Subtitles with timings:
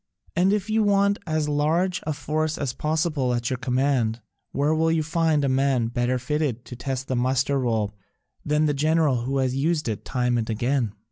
[0.35, 4.19] And if you want as large a force as possible at your command,
[4.51, 7.93] where will you find a man better fitted to test the muster roll
[8.43, 10.95] than the general who has used it time and again?